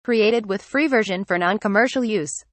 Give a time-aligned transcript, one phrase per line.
[0.00, 2.48] Created with free version for non-commercial use.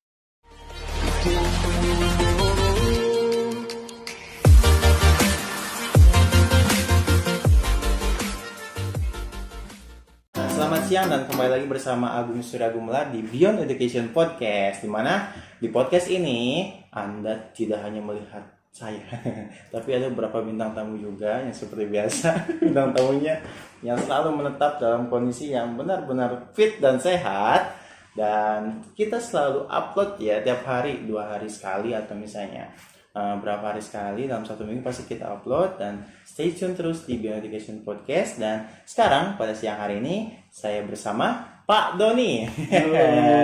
[10.35, 12.67] Selamat siang dan kembali lagi bersama Agung Surya
[13.07, 15.31] di Beyond Education Podcast di mana
[15.63, 19.01] di podcast ini Anda tidak hanya melihat saya.
[19.73, 22.29] Tapi ada beberapa bintang tamu juga yang seperti biasa.
[22.63, 23.41] Bintang tamunya
[23.81, 27.73] yang selalu menetap dalam kondisi yang benar-benar fit dan sehat.
[28.17, 32.73] Dan kita selalu upload ya tiap hari dua hari sekali atau misalnya
[33.13, 35.77] uh, berapa hari sekali dalam satu minggu pasti kita upload.
[35.81, 38.41] Dan stay tune terus di Beyond Education Podcast.
[38.41, 42.47] Dan sekarang pada siang hari ini saya bersama Pak Doni.
[42.47, 42.95] Halo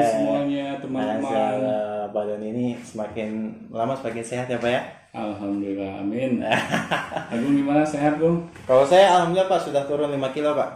[0.07, 1.59] semuanya teman-teman.
[2.07, 4.79] Pak Doni ini semakin lama semakin sehat ya Pak ya.
[5.13, 6.41] Alhamdulillah, amin.
[7.35, 8.49] Agung gimana sehat Gung?
[8.65, 10.69] Kalau saya alhamdulillah Pak sudah turun 5 kilo Pak.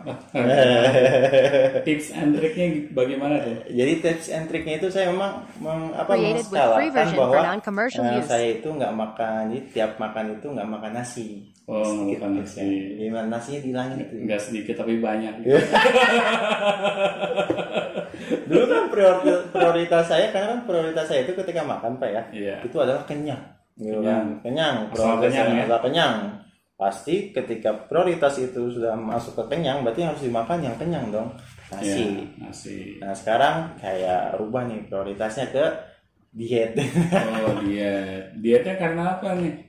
[1.87, 3.65] Tips and triknya bagaimana tuh?
[3.65, 6.19] Jadi tips and triknya itu saya memang meng, apa
[6.93, 8.27] version bahwa eh, use.
[8.29, 11.27] saya itu nggak makan, jadi tiap makan itu nggak makan nasi.
[11.65, 12.59] Oh, nggak Sedikit makan gitu nasi.
[12.61, 12.85] ya.
[12.93, 14.13] Jadi nasinya dihilangin itu.
[14.21, 15.33] Enggak sedikit tapi banyak.
[18.47, 22.23] Dulu kan prioritas, prioritas saya karena kan prioritas saya itu ketika makan Pak ya.
[22.31, 22.55] Iya.
[22.63, 23.43] Itu adalah kenyang.
[23.77, 24.25] Gitu Kenyang.
[24.39, 24.43] kan.
[24.43, 24.75] Kenyang.
[24.89, 25.63] Prioritas kenyang ya.
[25.67, 26.15] adalah kenyang.
[26.77, 31.29] Pasti ketika prioritas itu sudah masuk ke kenyang berarti harus dimakan yang kenyang dong.
[31.73, 31.89] Nasi.
[31.89, 32.77] Iya, nasi.
[33.01, 35.65] Nah, sekarang kayak rubah nih prioritasnya ke
[36.37, 36.77] diet.
[37.43, 38.33] Oh, diet.
[38.37, 39.67] Dietnya karena apa nih?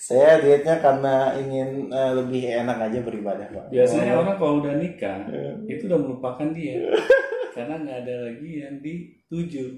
[0.00, 3.68] saya dietnya karena ingin eh, lebih enak aja beribadah, Pak.
[3.68, 5.28] Biasanya orang kalau udah nikah
[5.68, 6.88] itu udah melupakan diet.
[7.50, 9.64] Karena nggak ada lagi yang dituju.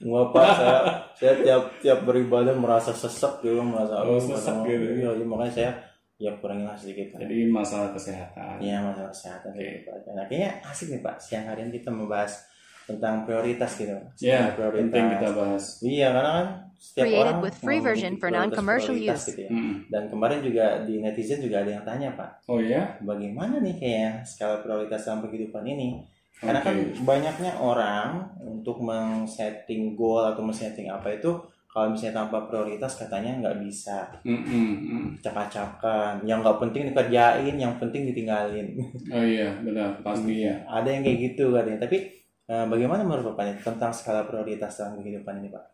[0.00, 0.78] Nggak pak, saya,
[1.12, 4.84] saya tiap tiap beribadah merasa sesek gitu, merasa Oh, aduh, sesek gitu.
[4.96, 5.70] Iya, makanya saya
[6.16, 7.12] ya kurangin lah sedikit.
[7.12, 7.28] Kan.
[7.28, 8.64] Jadi masalah kesehatan.
[8.64, 10.08] Iya masalah kesehatan gitu, Pak.
[10.16, 11.16] Nah, kayaknya asik nih Pak.
[11.20, 12.48] Siang hari ini kita membahas
[12.90, 13.94] tentang prioritas gitu.
[14.18, 15.64] Ya, Skala penting kita bahas.
[15.80, 19.24] Iya, karena kan setiap Created orang with free memiliki version for prioritas- non-commercial use.
[19.26, 19.50] Gitu ya.
[19.50, 19.72] Mm.
[19.86, 22.96] Dan kemarin juga di netizen juga ada yang tanya Pak, Oh ya?
[23.00, 26.00] bagaimana nih kayak skala prioritas dalam kehidupan ini?
[26.36, 27.04] Karena kan Oke.
[27.04, 31.28] banyaknya orang untuk men-setting goal atau men-setting apa itu
[31.66, 35.04] kalau misalnya tanpa prioritas katanya nggak bisa Mm, mm, mm.
[35.20, 38.72] cakap-cakan yang nggak penting dikerjain yang penting ditinggalin
[39.08, 40.64] Oh iya, benar, pasti ya.
[40.66, 42.10] ada yang kayak gitu katanya tapi
[42.50, 45.64] eh, bagaimana menurut bapak ini tentang skala prioritas dalam kehidupan ini pak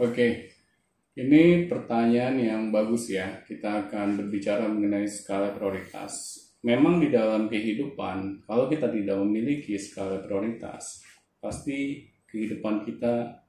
[0.00, 0.48] Oke,
[1.12, 3.44] ini pertanyaan yang bagus ya.
[3.44, 6.40] Kita akan berbicara mengenai skala prioritas.
[6.64, 11.04] Memang di dalam kehidupan, kalau kita tidak memiliki skala prioritas,
[11.36, 13.44] pasti kehidupan kita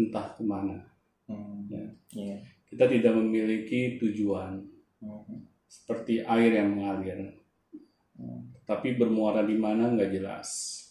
[0.00, 0.80] entah ke mana.
[1.28, 1.68] hmm.
[1.68, 1.84] Ya.
[2.16, 4.64] iya Kita tidak memiliki tujuan,
[5.02, 5.44] Hmm.
[5.68, 7.36] seperti air yang mengalir.
[8.62, 10.81] Tapi bermuara di mana nggak jelas.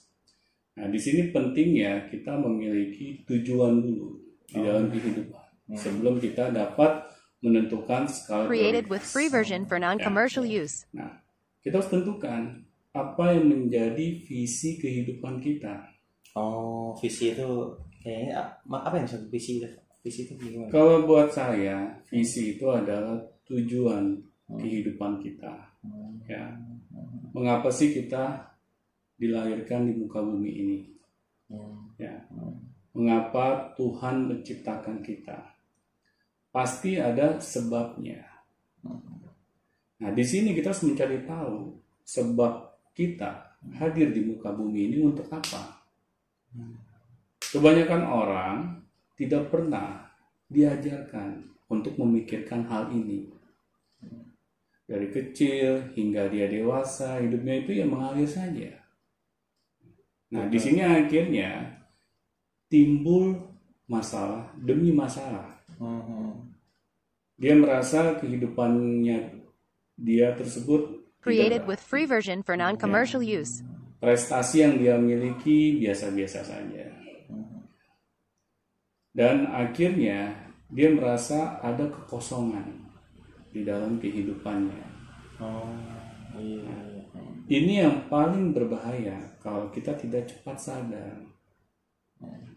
[0.72, 4.16] Nah, di sini pentingnya kita memiliki tujuan dulu
[4.48, 5.44] di dalam kehidupan.
[5.72, 7.08] Sebelum kita dapat
[7.42, 10.86] menentukan skala Created with free version for non-commercial use.
[10.92, 11.20] Nah,
[11.60, 15.88] kita harus tentukan apa yang menjadi visi kehidupan kita.
[16.32, 17.44] oh visi itu
[18.00, 19.68] kayaknya ap- apa yang maksud visi itu?
[20.00, 20.72] Visi itu gimana?
[20.72, 24.16] Kalau buat saya, visi itu adalah tujuan
[24.48, 25.52] kehidupan kita.
[26.28, 26.56] Ya,
[27.32, 28.51] mengapa sih kita
[29.22, 30.80] dilahirkan di muka bumi ini?
[31.54, 31.94] Hmm.
[32.02, 32.26] Ya,
[32.98, 35.38] mengapa Tuhan menciptakan kita?
[36.50, 38.26] Pasti ada sebabnya.
[40.02, 45.30] Nah, di sini kita harus mencari tahu sebab kita hadir di muka bumi ini untuk
[45.30, 45.86] apa.
[47.54, 48.56] Kebanyakan orang
[49.16, 50.10] tidak pernah
[50.50, 53.30] diajarkan untuk memikirkan hal ini.
[54.90, 58.81] Dari kecil hingga dia dewasa, hidupnya itu ya mengalir saja.
[60.32, 61.76] Nah, di sini akhirnya
[62.72, 63.36] timbul
[63.92, 65.60] masalah demi masalah.
[65.76, 66.56] Hmm.
[67.36, 69.44] Dia merasa kehidupannya
[70.00, 73.62] dia tersebut Created with free version for non-commercial use.
[74.02, 76.90] prestasi yang dia miliki biasa-biasa saja.
[79.14, 82.66] Dan akhirnya dia merasa ada kekosongan
[83.54, 84.82] di dalam kehidupannya.
[85.38, 85.70] oh
[86.42, 86.91] iya.
[87.52, 91.31] Ini yang paling berbahaya kalau kita tidak cepat sadar.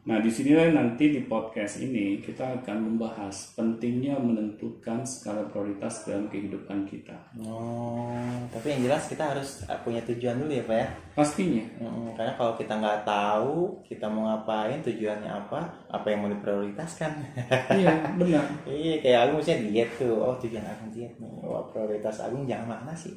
[0.04, 6.28] Nah, di sinilah nanti di podcast ini kita akan membahas pentingnya menentukan skala prioritas dalam
[6.28, 7.16] kehidupan kita.
[7.40, 8.12] Oh,
[8.52, 10.88] tapi yang jelas kita harus punya tujuan dulu ya Pak ya.
[11.16, 11.64] Pastinya.
[11.80, 17.12] Mm, karena kalau kita nggak tahu kita mau ngapain, tujuannya apa, apa yang mau diprioritaskan.
[17.80, 18.44] iya, benar.
[18.68, 20.20] iya, kayak Agung misalnya diet tuh.
[20.20, 21.32] Oh, tujuan Agung diet nih.
[21.48, 23.16] Wah, prioritas Agung jangan makan nasi.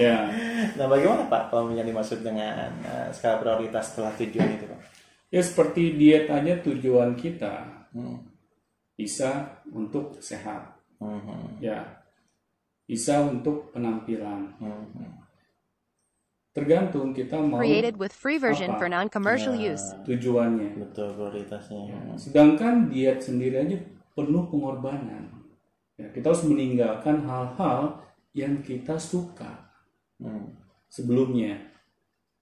[0.00, 0.32] ya.
[0.80, 4.95] Nah, bagaimana Pak kalau menjadi maksud dengan uh, skala prioritas setelah tujuan itu Pak?
[5.28, 8.22] Ya seperti diet aja tujuan kita Hmm.
[8.94, 11.58] bisa untuk sehat, Hmm.
[11.58, 11.82] ya
[12.86, 14.54] bisa untuk penampilan.
[14.56, 15.18] Hmm.
[16.54, 18.78] Tergantung kita mau Created with free version Apa?
[18.80, 19.92] for non-commercial Ya, use.
[20.08, 20.80] tujuannya.
[20.80, 21.92] Betul prioritasnya.
[21.92, 22.16] Hmm.
[22.16, 23.76] Sedangkan diet sendiri aja
[24.16, 25.44] penuh pengorbanan.
[26.00, 28.00] Ya, kita harus meninggalkan hal-hal
[28.32, 29.68] yang kita suka
[30.16, 30.56] Hmm.
[30.88, 31.60] sebelumnya.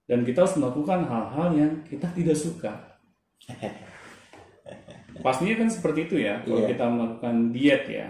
[0.05, 2.73] Dan kita harus melakukan hal-hal yang kita tidak suka.
[5.25, 6.69] Pastinya kan seperti itu ya, kalau Iya.
[6.75, 8.07] kita melakukan diet ya.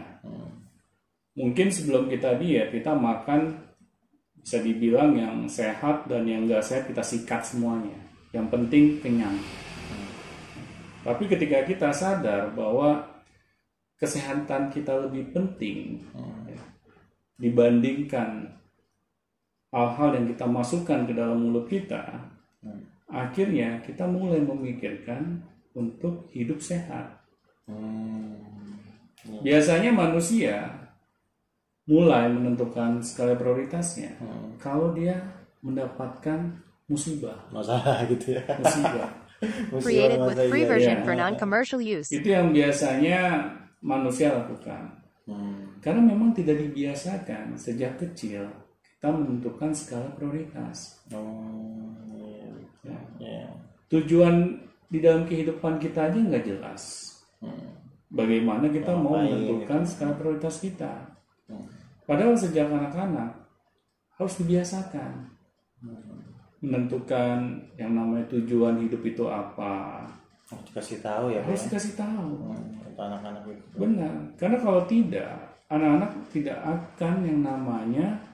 [1.36, 3.56] Mungkin sebelum kita diet, kita makan
[4.40, 7.96] bisa dibilang yang sehat dan yang enggak sehat kita sikat semuanya.
[8.36, 9.38] Yang penting kenyang.
[11.06, 13.04] Tapi ketika kita sadar bahwa
[13.96, 16.04] kesehatan kita lebih penting
[16.50, 16.60] ya,
[17.40, 18.52] dibandingkan
[19.74, 22.02] hal-hal yang kita masukkan ke dalam mulut kita,
[23.10, 25.42] akhirnya kita mulai memikirkan
[25.76, 27.22] untuk hidup sehat.
[27.70, 28.38] Hmm.
[29.42, 30.70] Biasanya manusia
[31.86, 34.18] mulai menentukan skala prioritasnya
[34.58, 35.18] kalau dia
[35.62, 38.44] mendapatkan musibah, Masalah gitu ya.
[38.62, 39.10] musibah.
[39.82, 42.10] Created with Masalah free version for non-commercial use.
[42.14, 43.50] Itu yang biasanya
[43.82, 45.02] manusia lakukan.
[45.26, 45.82] Hmm.
[45.82, 48.46] Karena memang tidak dibiasakan sejak kecil
[49.06, 50.98] kita menentukan skala prioritas.
[51.14, 52.50] Oh, iya.
[52.82, 53.00] Ya.
[53.22, 53.46] Iya.
[53.94, 57.14] Tujuan di dalam kehidupan kita aja nggak jelas.
[58.10, 60.90] Bagaimana kita mau Ngapain menentukan skala prioritas kita?
[62.10, 63.46] Padahal sejak anak-anak
[64.18, 65.30] harus dibiasakan
[66.66, 70.02] menentukan yang namanya tujuan hidup itu apa.
[70.50, 71.46] Harus dikasih tahu ya.
[71.46, 72.42] Harus dikasih tahu.
[72.42, 73.66] Hmm, anak-anak itu.
[73.78, 75.30] Benar, karena kalau tidak,
[75.70, 78.34] anak-anak tidak akan yang namanya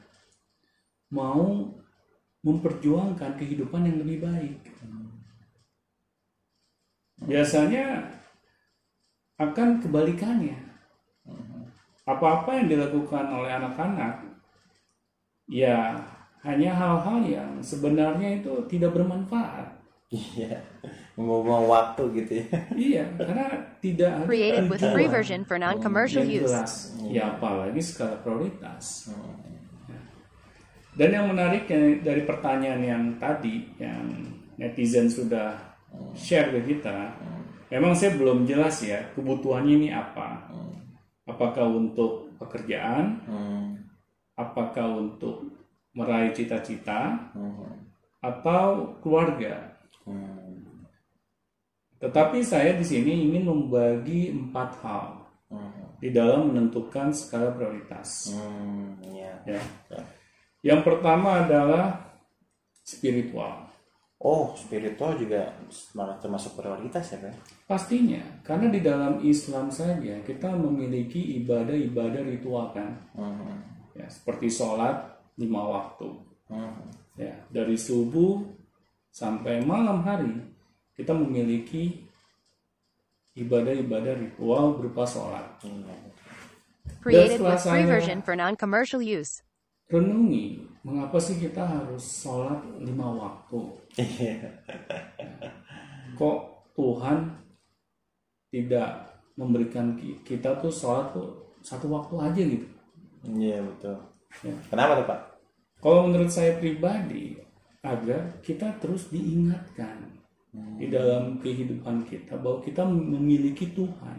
[1.12, 1.68] mau
[2.42, 4.58] memperjuangkan kehidupan yang lebih baik.
[7.22, 8.10] Biasanya
[9.38, 10.58] akan kebalikannya.
[12.02, 14.26] Apa-apa yang dilakukan oleh anak-anak,
[15.46, 16.02] ya
[16.42, 19.78] hanya hal-hal yang sebenarnya itu tidak bermanfaat.
[20.12, 20.60] Iya.
[21.16, 22.48] Membuang waktu gitu ya.
[22.74, 23.46] Iya, karena
[23.80, 26.50] tidak ada Created with free version for non-commercial use.
[26.50, 26.74] jelas.
[27.08, 29.14] Ya apalagi skala prioritas.
[30.92, 34.28] Dan yang menarik ya, dari pertanyaan yang tadi yang
[34.60, 35.56] netizen sudah
[36.16, 37.16] share ke kita,
[37.72, 40.52] memang saya belum jelas ya kebutuhannya ini apa.
[41.24, 43.24] Apakah untuk pekerjaan,
[44.36, 45.48] apakah untuk
[45.96, 47.32] meraih cita-cita,
[48.22, 49.80] atau keluarga.
[52.02, 55.22] Tetapi saya di sini ingin membagi empat hal
[56.02, 58.34] di dalam menentukan skala prioritas.
[58.34, 58.98] Hmm.
[59.06, 59.34] Iya.
[59.46, 59.62] Ya.
[60.62, 62.14] Yang pertama adalah
[62.86, 63.70] spiritual.
[64.22, 65.50] Oh, spiritual juga
[65.98, 67.66] malah termasuk prioritas ya, Pak?
[67.66, 73.58] Pastinya, karena di dalam Islam saja kita memiliki ibadah-ibadah ritual kan, Hmm.
[73.98, 76.06] ya seperti sholat lima waktu,
[76.54, 76.86] Hmm.
[77.18, 78.46] ya dari subuh
[79.10, 80.38] sampai malam hari
[80.94, 82.06] kita memiliki
[83.34, 85.50] ibadah-ibadah ritual berupa sholat.
[85.66, 85.98] Iya.
[87.02, 89.42] Created setelah with free saya- version for non-commercial use.
[89.92, 93.60] Renungi, mengapa sih kita harus sholat lima waktu?
[94.00, 94.48] Iya.
[96.16, 96.38] Kok
[96.72, 97.28] Tuhan
[98.52, 102.68] tidak memberikan ki- kita tuh sholat tuh satu waktu aja gitu?
[103.28, 104.00] Iya, betul.
[104.48, 104.56] Ya.
[104.72, 105.20] Kenapa tuh, Pak?
[105.84, 107.36] Kalau menurut saya pribadi,
[107.82, 110.06] agar kita terus diingatkan
[110.78, 114.18] di dalam kehidupan kita bahwa kita memiliki Tuhan.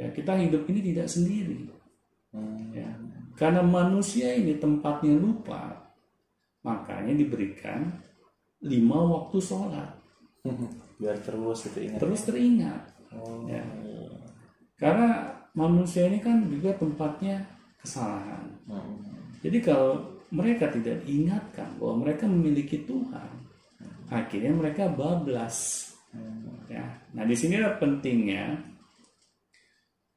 [0.00, 1.68] Ya, kita hidup ini tidak sendiri.
[2.74, 2.90] Ya.
[3.32, 5.72] Karena manusia ini tempatnya lupa,
[6.62, 7.88] makanya diberikan
[8.62, 9.90] lima waktu sholat.
[11.00, 11.98] Biar terus ingat.
[11.98, 12.82] Terus teringat.
[13.12, 13.62] Oh, Ya.
[14.78, 17.46] Karena manusia ini kan juga tempatnya
[17.78, 18.50] kesalahan.
[18.66, 18.98] Hmm.
[19.42, 23.30] Jadi kalau mereka tidak diingatkan bahwa mereka memiliki Tuhan,
[24.10, 25.90] akhirnya mereka bablas.
[26.66, 26.82] Ya.
[27.14, 28.58] Nah, di sini pentingnya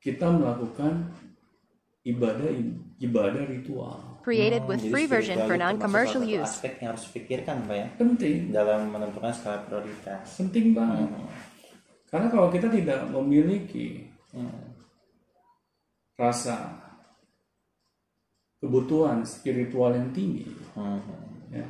[0.01, 1.13] kita melakukan
[2.05, 2.49] ibadah
[2.97, 4.21] ibadah ritual.
[4.21, 6.49] Created Hmm, with jadi free version for non-commercial use.
[6.49, 11.29] aspek yang harus dipikirkan pak ya penting dalam menentukan skala prioritas penting banget Hmm.
[12.09, 14.73] karena kalau kita tidak memiliki Hmm.
[16.15, 16.73] rasa
[18.57, 20.97] kebutuhan spiritual yang tinggi Hmm.
[21.53, 21.65] ya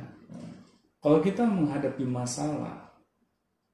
[0.96, 2.88] kalau kita menghadapi masalah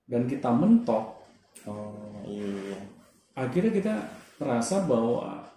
[0.04, 1.23] dan kita mentok
[1.64, 2.83] oh iya
[3.33, 3.95] akhirnya kita
[4.42, 5.52] merasa bahwa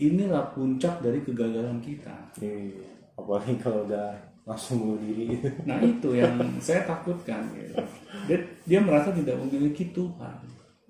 [0.00, 4.16] inilah puncak dari kegagalan kita iya apalagi kalau udah
[4.48, 5.36] langsung bunuh diri
[5.68, 7.76] nah itu yang saya takutkan gitu.
[8.24, 10.36] dia, dia merasa tidak memiliki Tuhan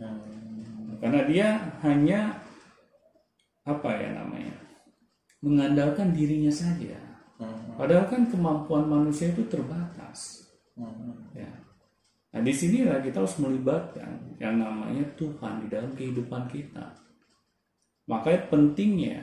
[0.01, 0.97] Hmm.
[0.97, 1.47] karena dia
[1.85, 2.41] hanya
[3.69, 4.57] apa ya namanya
[5.41, 6.97] mengandalkan dirinya saja
[7.37, 7.77] Hmm.
[7.77, 11.29] padahal kan kemampuan manusia itu terbatas Hmm.
[11.37, 11.53] ya
[12.31, 16.97] nah di sinilah kita harus melibatkan yang namanya Tuhan di dalam kehidupan kita
[18.07, 19.19] makanya pentingnya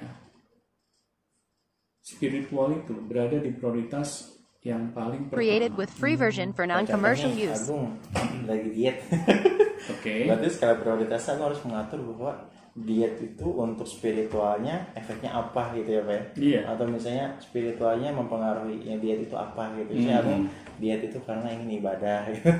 [2.02, 4.32] spiritual itu berada di prioritas
[4.64, 7.68] yang paling Created pertama with free version for non-commercial use.
[7.68, 7.96] Agung
[8.48, 8.98] lagi diet
[9.94, 12.32] oke berarti skala prioritasnya lu harus mengatur bahwa
[12.78, 16.24] diet itu untuk spiritualnya efeknya apa gitu ya pak ya?
[16.38, 16.62] Iya.
[16.70, 20.24] atau misalnya spiritualnya mempengaruhi ya diet itu apa gitu misalnya Hmm.
[20.24, 20.42] Agung
[20.78, 22.52] diet itu karena ingin ibadah gitu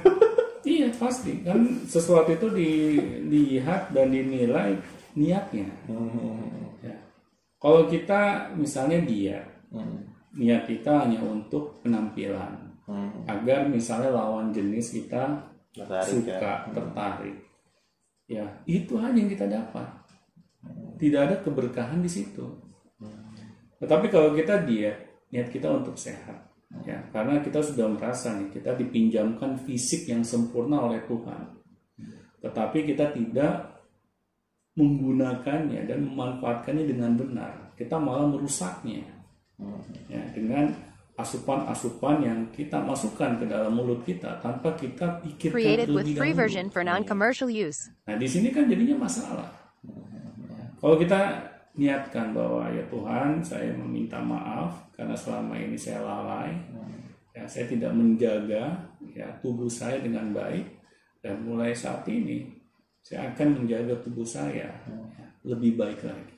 [0.68, 4.76] Iya pasti kan sesuatu itu dilihat dan dinilai
[5.18, 5.66] niatnya.
[5.90, 6.78] Hmm.
[6.86, 6.94] Ya.
[7.58, 9.42] Kalau kita misalnya diet,
[9.74, 10.06] Hmm.
[10.38, 12.54] niat kita hanya untuk penampilan,
[12.86, 13.26] Hmm.
[13.28, 15.42] agar misalnya lawan jenis kita
[15.74, 16.72] Tertarik suka, ya.
[16.72, 17.36] tertarik.
[18.28, 19.88] Ya itu hanya yang kita dapat.
[20.98, 22.44] Tidak ada keberkahan di situ.
[23.78, 26.48] Tetapi kalau kita diet, niat kita untuk sehat.
[26.84, 31.56] Ya, karena kita sudah merasa nih kita dipinjamkan fisik yang sempurna oleh Tuhan.
[32.44, 33.77] Tetapi kita tidak
[34.78, 37.74] menggunakannya dan memanfaatkannya dengan benar.
[37.74, 39.02] Kita malah merusaknya.
[40.06, 40.70] Ya, dengan
[41.18, 46.34] asupan-asupan yang kita masukkan ke dalam mulut kita tanpa kita pikirkan Created with terlebih free
[46.38, 46.42] dahulu.
[46.46, 47.90] version for non-commercial use.
[48.06, 49.50] Nah, di sini kan jadinya masalah.
[50.78, 51.42] Kalau kita
[51.74, 56.54] niatkan bahwa ya Tuhan, saya meminta maaf karena selama ini saya lalai,
[57.34, 58.78] ya saya tidak menjaga
[59.18, 60.70] ya tubuh saya dengan baik
[61.26, 62.57] dan mulai saat ini
[63.08, 64.72] saya akan menjaga tubuh saya ya,
[65.48, 66.36] lebih baik lagi.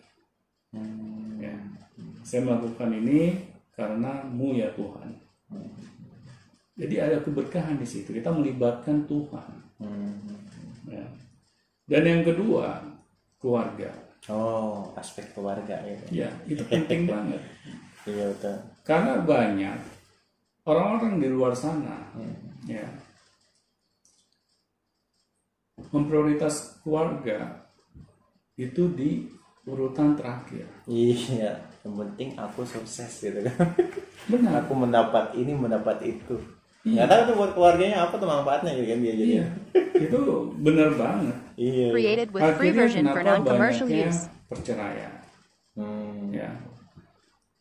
[1.41, 1.57] Ya.
[2.21, 3.41] Saya melakukan ini
[3.73, 5.09] karena mu ya Tuhan.
[6.77, 8.13] Jadi ada keberkahan di situ.
[8.13, 9.51] Kita melibatkan Tuhan.
[9.81, 10.13] Hmm.
[10.85, 11.09] Ya.
[11.89, 12.85] Dan yang kedua,
[13.41, 13.89] keluarga.
[14.29, 17.39] oh aspek keluarga gitu Ya, itu penting banget.
[18.05, 19.79] iya betul Karena banyak
[20.67, 22.13] orang-orang di luar sana,
[22.67, 22.85] ya,
[25.89, 27.65] memprioritas keluarga
[28.55, 29.25] itu di
[29.63, 30.65] urutan terakhir.
[30.85, 33.55] iya yang penting aku sukses gitu kan
[34.27, 34.61] Benar.
[34.61, 36.35] aku mendapat ini mendapat itu
[36.81, 39.45] nggak tahu tuh buat keluarganya apa tuh manfaatnya gitu kan dia jadi Iya,
[39.99, 40.19] itu
[40.57, 41.35] benar banget.
[41.55, 44.21] iya Created with free Akhirnya version for kenapa non-commercial banyaknya use.
[44.47, 45.13] perceraian?
[45.75, 46.31] Hmm.
[46.31, 46.49] ya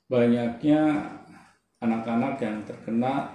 [0.06, 0.80] banyaknya
[1.78, 3.30] anak-anak yang terkena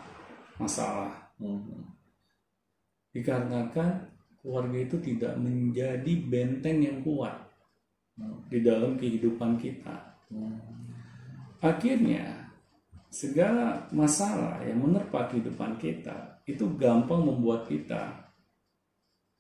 [0.56, 1.90] masalah Hmm.
[3.12, 4.13] dikarenakan
[4.44, 7.32] keluarga itu tidak menjadi benteng yang kuat
[8.52, 10.20] di dalam kehidupan kita.
[11.64, 12.52] Akhirnya
[13.08, 18.28] segala masalah yang menerpa kehidupan kita itu gampang membuat kita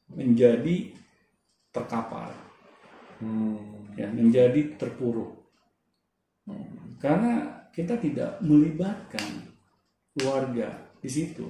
[0.07, 0.95] menjadi
[1.73, 2.31] terkapar,
[3.19, 3.91] Hmm.
[3.99, 5.43] ya, menjadi terpuruk.
[6.99, 9.51] Karena kita tidak melibatkan
[10.13, 11.43] keluarga di situ.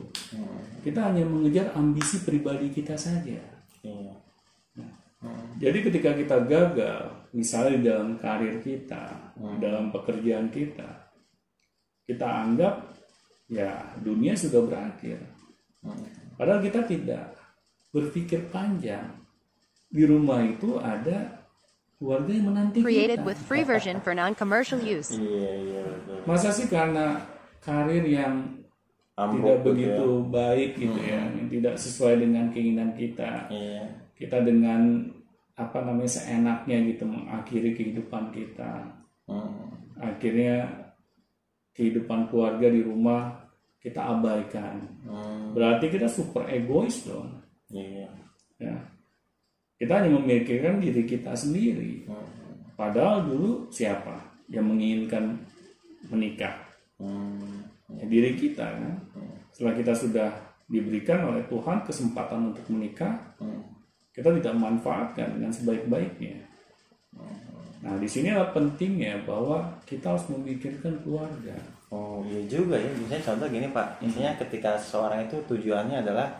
[0.82, 3.38] Kita hanya mengejar ambisi pribadi kita saja.
[3.86, 4.14] Iya.
[5.62, 10.90] Jadi ketika kita gagal, misalnya di dalam karir kita, di dalam pekerjaan kita,
[12.04, 12.92] kita anggap
[13.48, 15.22] ya dunia sudah berakhir.
[16.36, 17.38] Padahal kita tidak
[17.94, 19.22] berpikir panjang.
[19.94, 21.46] Di rumah itu ada
[22.02, 23.28] keluarga yang menanti Created kita.
[23.30, 25.14] with free version for non-commercial use.
[25.14, 25.84] Iya, iya.
[26.26, 27.22] Masa sih karena
[27.62, 28.63] karir yang
[29.14, 30.30] Ambruk tidak gitu begitu ya.
[30.34, 33.46] baik gitu ya, yang tidak sesuai dengan keinginan kita.
[33.54, 33.86] Iya.
[34.18, 35.06] Kita dengan
[35.54, 38.90] apa namanya seenaknya gitu mengakhiri kehidupan kita.
[39.30, 39.70] Hmm.
[40.02, 40.66] Akhirnya
[41.78, 43.38] kehidupan keluarga di rumah
[43.78, 44.82] kita abaikan.
[45.06, 45.54] Hmm.
[45.54, 47.38] Berarti kita super egois dong.
[47.70, 48.10] Iya.
[48.58, 48.76] Ya.
[49.78, 52.10] Kita hanya memikirkan diri kita sendiri.
[52.74, 54.18] Padahal dulu siapa
[54.50, 55.38] yang menginginkan
[56.10, 56.58] menikah?
[56.98, 57.53] Hmm.
[58.00, 58.96] Ya, diri kita kan.
[59.54, 60.30] Setelah kita sudah
[60.66, 63.14] diberikan oleh Tuhan kesempatan untuk menikah,
[64.14, 66.42] kita tidak memanfaatkan dengan sebaik-baiknya.
[67.84, 71.54] Nah, di sini adalah pentingnya bahwa kita harus memikirkan keluarga.
[71.94, 72.90] Oh iya juga ya.
[72.96, 73.88] Misalnya contoh gini Pak.
[74.02, 76.32] Misalnya ketika seorang itu tujuannya adalah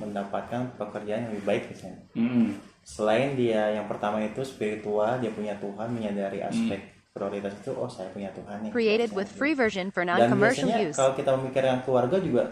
[0.00, 2.02] mendapatkan pekerjaan yang lebih baik misalnya.
[2.16, 2.58] Hmm.
[2.82, 7.72] Selain dia yang pertama itu spiritual, dia punya Tuhan, menyadari aspek prioritas itu.
[7.72, 8.70] Oh saya punya Tuhan nih.
[8.76, 10.96] Created with free version for Dan non-commercial biasanya use.
[11.00, 12.42] kalau kita memikirkan keluarga juga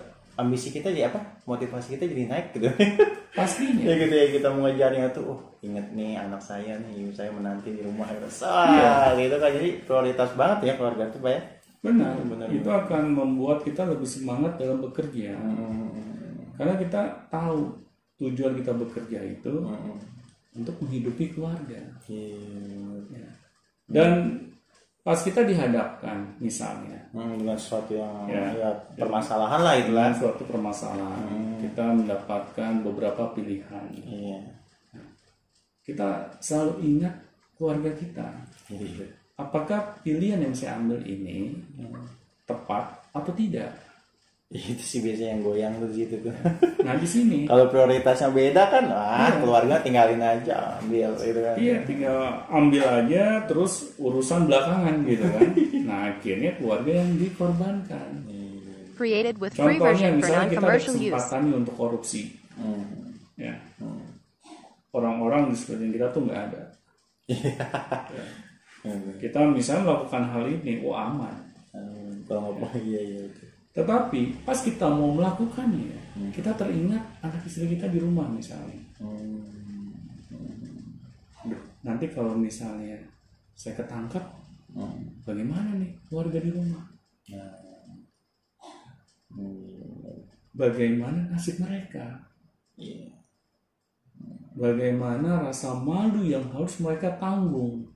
[0.41, 1.21] ambisi kita jadi apa?
[1.45, 2.73] Motivasi kita jadi naik gitu.
[3.39, 3.83] Pastinya.
[3.83, 7.75] ya gitu ya kita mengejarnya tuh, oh inget nih anak saya nih, ibu saya menanti
[7.75, 8.31] di rumah gitu.
[8.31, 9.11] Iya.
[9.11, 11.43] Sah, gitu kan jadi prioritas banget ya keluarga itu Pak ya.
[11.85, 15.37] Benar, Benar, itu akan membuat kita lebih semangat dalam bekerja.
[16.57, 17.77] Karena kita tahu
[18.23, 19.53] tujuan kita bekerja itu
[20.55, 21.83] untuk menghidupi keluarga.
[22.07, 22.39] Iya.
[23.11, 23.29] Ya.
[23.91, 24.11] Dan
[25.05, 28.51] pas kita dihadapkan misalnya Hmm, dengan sesuatu yang Ya.
[28.51, 30.11] ya, permasalahan lah itu lah.
[30.11, 33.87] dengan suatu permasalahan, kita mendapatkan beberapa pilihan.
[33.95, 34.41] Iya.
[35.85, 37.15] Kita selalu ingat
[37.55, 38.27] keluarga kita.
[38.67, 39.07] Iya.
[39.37, 41.55] Apakah pilihan yang saya ambil ini
[42.43, 43.71] tepat atau tidak?
[44.71, 46.31] Itu sih biasanya yang goyang tuh di situ tuh.
[46.87, 51.57] Nah di sini Kalau prioritasnya beda kan, ah keluarga tinggalin aja, ambil gitu kan.
[51.59, 55.49] Iya, tinggal ambil aja, terus urusan belakangan gitu kan.
[55.85, 58.25] Nah, akhirnya keluarga yang dikorbankan.
[58.97, 61.03] Created with free Contohnya version for misalnya kita ada non-commercial use.
[61.13, 62.23] kesempatan nih untuk korupsi.
[62.57, 62.85] Hmm.
[63.37, 63.55] Ya.
[64.97, 66.63] Orang-orang di sekeliling kita tuh nggak ada.
[68.81, 69.13] Hmm.
[69.21, 71.37] Kita misalnya melakukan hal ini, oh aman.
[71.77, 73.44] Hmm, Kalau iya iya itu.
[73.75, 75.99] Tetapi pas kita mau melakukannya,
[76.31, 78.79] kita teringat anak istri kita di rumah misalnya.
[79.03, 79.43] Hmm.
[81.83, 82.97] Nanti kalau misalnya
[83.59, 84.23] saya ketangkap,
[84.75, 85.23] Hmm.
[85.23, 86.83] bagaimana nih keluarga di rumah?
[89.31, 90.19] Hmm.
[90.55, 92.31] Bagaimana nasib mereka?
[92.75, 93.11] Iya.
[94.55, 97.91] Bagaimana rasa malu yang harus mereka tanggung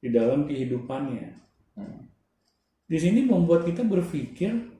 [0.00, 1.28] di dalam kehidupannya?
[1.76, 2.08] Hmm.
[2.88, 4.79] Di sini membuat kita berpikir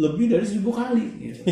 [0.00, 1.44] lebih dari seribu kali gitu.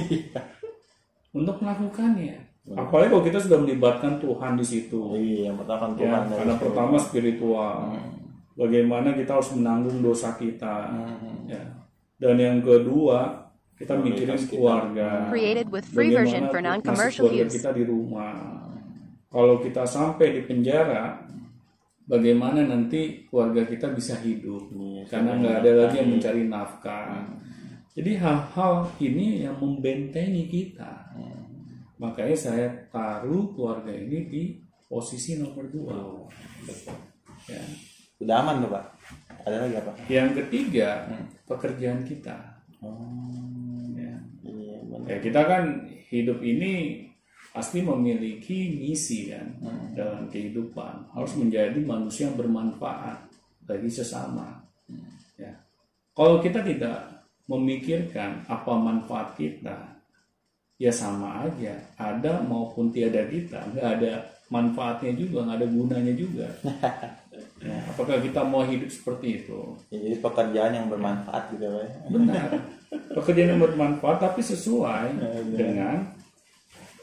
[1.38, 2.48] untuk melakukannya.
[2.68, 5.00] Apalagi kalau kita sudah melibatkan Tuhan di situ.
[5.14, 6.22] Iya, yang pertama Ya, Tuhan.
[6.32, 7.76] karena pertama spiritual.
[8.52, 10.90] Bagaimana kita harus menanggung dosa kita.
[11.46, 11.62] Ya.
[12.18, 14.52] Dan yang kedua, kita mikirin Prioritas kita.
[14.52, 15.08] keluarga.
[15.30, 17.54] Created with free Bagaimana version for non-commercial keluarga use.
[17.54, 18.34] kita di rumah.
[19.28, 21.24] Kalau kita sampai di penjara,
[22.04, 24.68] bagaimana nanti keluarga kita bisa hidup?
[24.72, 27.22] Iya, Karena nggak ada lagi yang mencari nafkah.
[27.98, 31.18] Jadi hal-hal ini yang membentengi kita.
[31.98, 34.42] Makanya saya taruh keluarga ini di
[34.86, 35.98] posisi nomor dua.
[37.50, 37.58] Ya.
[38.22, 38.84] Udah aman tuh Pak.
[39.42, 39.92] Ada lagi apa?
[40.06, 41.10] Yang ketiga,
[41.50, 42.62] pekerjaan kita.
[42.78, 42.94] Oh,
[43.98, 44.14] Ya.
[44.46, 45.06] iya benar.
[45.10, 47.02] Ya, kita kan hidup ini
[47.50, 49.58] pasti memiliki misi kan
[49.98, 51.10] dalam kehidupan.
[51.18, 53.26] Harus menjadi manusia yang bermanfaat
[53.66, 54.62] bagi sesama.
[55.34, 55.50] Ya.
[56.14, 57.17] Kalau kita tidak
[57.48, 59.98] memikirkan apa manfaat kita,
[60.76, 61.74] ya sama aja.
[61.96, 64.12] Ada maupun tiada kita, nggak ada
[64.48, 66.46] manfaatnya juga, nggak ada gunanya juga.
[67.64, 69.74] Ya, apakah kita mau hidup seperti itu?
[69.88, 71.82] Ya, jadi pekerjaan yang bermanfaat gitu Pak.
[71.82, 71.92] ya.
[72.12, 72.48] Benar.
[73.16, 75.06] Pekerjaan yang bermanfaat tapi sesuai
[75.56, 76.16] dengan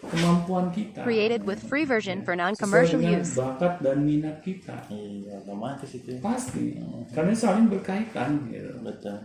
[0.06, 1.02] kemampuan kita.
[1.02, 3.34] Created with free version for Sesuai non-commercial dengan use.
[3.34, 4.78] bakat dan minat kita.
[4.94, 6.22] Iya, otomatis itu.
[6.22, 6.78] Pasti.
[7.14, 8.72] Karena saling berkaitan gitu.
[8.86, 9.18] Betul.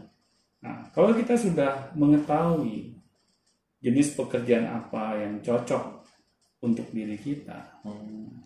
[0.61, 2.92] Nah, kalau kita sudah mengetahui
[3.81, 6.05] jenis pekerjaan apa yang cocok
[6.61, 8.44] untuk diri kita, Hmm.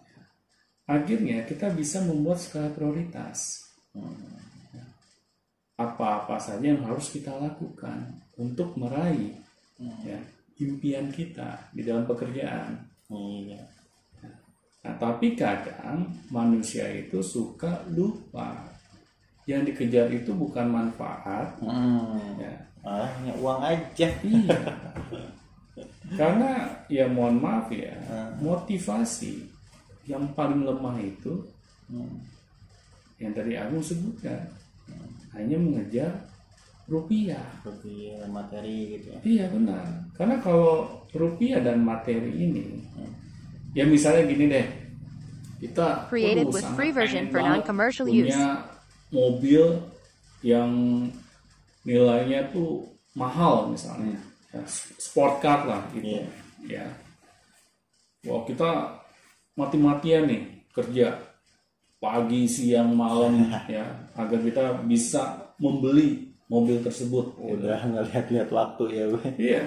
[0.86, 3.66] akhirnya kita bisa membuat skala prioritas.
[5.74, 9.34] Apa-apa saja yang harus kita lakukan untuk meraih
[10.06, 10.18] ya,
[10.62, 12.78] impian kita di dalam pekerjaan.
[13.10, 13.58] Iya.
[14.84, 18.73] Nah, tapi kadang manusia itu suka lupa.
[19.44, 22.40] Yang dikejar itu bukan manfaat, Hmm.
[22.40, 22.54] ya.
[22.84, 24.08] Ah, hanya uang aja.
[24.24, 24.58] Iya.
[26.20, 27.96] Karena ya mohon maaf ya,
[28.38, 29.40] motivasi
[30.04, 31.40] yang paling lemah itu
[33.16, 34.36] yang tadi Agung sebutkan
[35.32, 36.12] hanya mengejar
[36.86, 37.40] rupiah.
[37.64, 39.18] Seperti materi gitu ya.
[39.24, 39.84] Iya benar.
[40.14, 42.84] Karena kalau rupiah dan materi ini,
[43.72, 44.66] ya misalnya gini deh,
[45.64, 48.36] kita Created with free version for non-commercial punya use.
[49.14, 49.62] Mobil
[50.42, 50.68] yang
[51.86, 52.82] nilainya tuh
[53.14, 54.18] mahal misalnya,
[54.50, 54.60] ya,
[54.98, 56.26] sport car lah gitu, Iya.
[56.66, 56.86] ya.
[58.26, 58.98] Wah kita
[59.54, 60.42] mati-matian nih
[60.74, 61.14] kerja
[62.02, 63.86] pagi siang malam ya
[64.18, 67.36] agar kita bisa membeli mobil tersebut.
[67.40, 67.56] gitu.
[67.56, 69.18] Udah ngeliat-liat waktu ya, Bu.
[69.40, 69.62] Iya,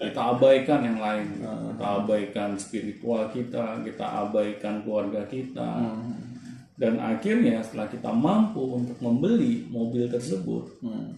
[0.00, 1.26] kita abaikan yang lain.
[1.42, 5.68] Kita abaikan spiritual kita, kita abaikan keluarga kita.
[6.74, 11.14] Dan akhirnya setelah kita mampu untuk membeli mobil tersebut Hmm.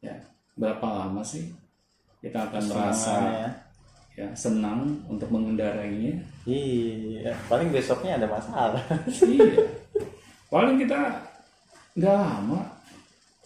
[0.00, 0.16] ya
[0.54, 1.52] berapa lama sih
[2.18, 3.48] kita akan merasa ya.
[4.16, 8.80] ya senang untuk mengendarainya Iya, paling besoknya ada masalah.
[9.22, 9.66] iya
[10.46, 11.20] paling kita
[11.92, 12.60] nggak lama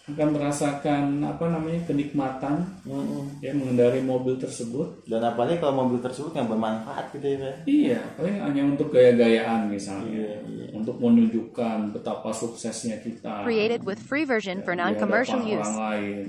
[0.06, 3.38] akan merasakan apa namanya kenikmatan Mm-mm.
[3.38, 7.54] ya mengendarai mobil tersebut Dan apalagi kalau mobil tersebut yang bermanfaat gitu ya.
[7.64, 10.59] Iya paling hanya untuk gaya-gayaan misalnya Iya, iya.
[10.72, 13.46] Untuk menunjukkan betapa suksesnya kita.
[13.46, 15.62] Created with free version for di non-commercial use.
[15.64, 16.26] orang lain.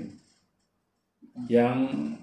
[1.48, 1.76] Yang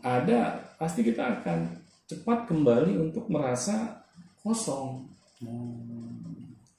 [0.05, 0.41] ada
[0.77, 4.05] pasti kita akan cepat kembali untuk merasa
[4.41, 5.05] kosong.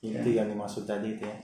[0.00, 1.36] Itu yang dimaksud tadi itu ya.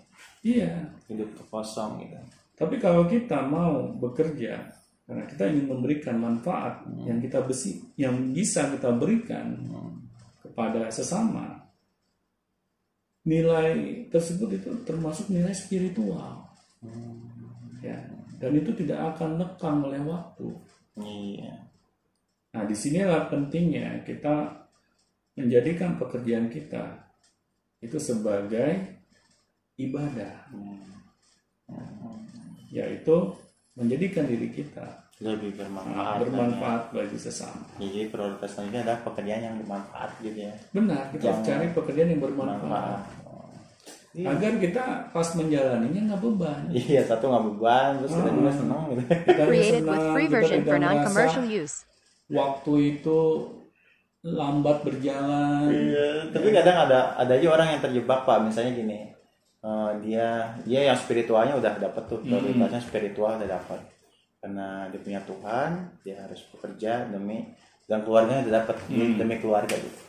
[0.43, 0.73] iya.
[1.07, 2.19] Hidup kosong gitu.
[2.57, 4.73] Tapi kalau kita mau bekerja
[5.07, 9.55] karena kita ingin memberikan manfaat yang kita besi yang bisa kita berikan
[10.43, 11.66] kepada sesama,
[13.27, 16.47] nilai tersebut itu termasuk nilai spiritual,
[17.83, 17.99] ya.
[18.37, 20.49] Dan itu tidak akan lekang oleh waktu.
[21.01, 21.57] Iya.
[22.53, 24.65] Nah, di sinilah pentingnya kita
[25.37, 27.13] menjadikan pekerjaan kita
[27.81, 29.01] itu sebagai
[29.77, 30.49] ibadah,
[32.73, 33.17] yaitu
[33.77, 36.17] menjadikan diri kita Lebih Nah, bermanfaat.
[36.21, 37.65] bermanfaat bagi sesama.
[37.81, 40.53] Ya, jadi prioritas selanjutnya adalah pekerjaan yang bermanfaat gitu ya.
[40.77, 43.25] Benar, kita harus Jangan cari pekerjaan yang bermanfaat Bermanfaat.
[44.17, 44.33] Iya.
[44.33, 46.61] agar kita pas menjalaninya nggak beban.
[46.73, 49.03] Iya, satu nggak beban, terus kita juga senang gitu.
[49.05, 51.77] Kita Created senang, with free kita version tidak for non-commercial use.
[52.27, 53.19] Waktu itu
[54.25, 55.69] lambat berjalan.
[55.69, 58.41] Iya, tapi kadang ada ada aja orang yang terjebak pak.
[58.41, 58.99] Misalnya gini,
[59.61, 60.29] eh, dia
[60.65, 63.81] dia yang spiritualnya udah dapet tuh, prioritasnya spiritual udah dapet.
[64.47, 65.71] Karena dia punya Tuhan,
[66.07, 67.43] dia harus bekerja demi
[67.91, 68.77] dan keluarganya udah dapet
[69.19, 70.01] demi keluarga gitu.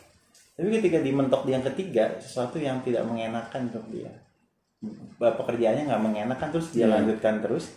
[0.54, 4.14] Tapi ketika dimentok di yang ketiga, sesuatu yang tidak mengenakan untuk dia,
[5.18, 7.74] pekerjaannya nggak mengenakan terus dia lanjutkan terus,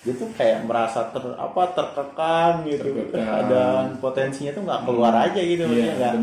[0.00, 3.44] dia tuh kayak merasa ter apa terkekang gitu, Terkekang.
[3.52, 6.14] dan potensinya tuh nggak keluar aja gitu, maksudnya nggak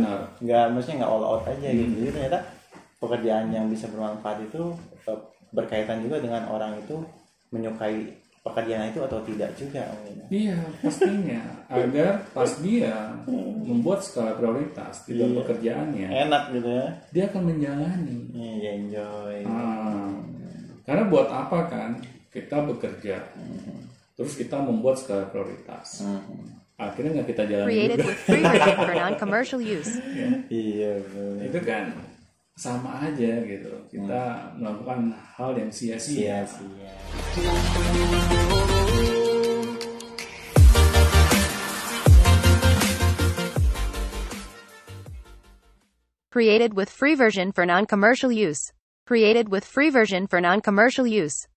[0.41, 1.93] nggak maksudnya nggak all out aja gitu.
[2.01, 2.39] Jadi ternyata
[2.97, 4.73] pekerjaan yang bisa bermanfaat itu
[5.05, 5.19] eh,
[5.53, 7.05] berkaitan juga dengan orang itu
[7.53, 9.81] menyukai pekerjaan itu atau tidak juga.
[10.25, 12.93] Iya, pastinya agar pas dia
[13.25, 18.17] membuat skala prioritas di dalam pekerjaannya, enak gitu ya dia akan menjalani.
[18.31, 20.13] iya enjoy Ah,
[20.81, 21.89] karena buat apa kan
[22.29, 23.17] kita bekerja,
[24.13, 26.53] terus kita membuat skala prioritas, Hmm.
[26.75, 28.07] akhirnya nggak kita jalani Created juga.
[28.07, 29.91] with free version for non-commercial use.
[30.51, 31.33] iya betul.
[31.43, 31.83] itu kan
[32.55, 34.23] sama aja gitu kita
[34.55, 34.63] hmm.
[34.63, 36.91] melakukan hal yang sia-sia sia-sia
[46.31, 48.75] Created with free version for non-commercial use.
[49.07, 51.47] Created with free version for non-commercial use.